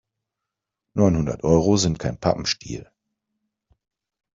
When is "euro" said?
1.43-1.77